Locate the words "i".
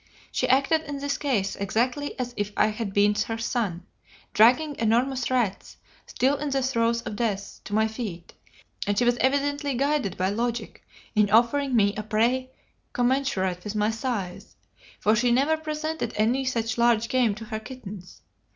2.57-2.69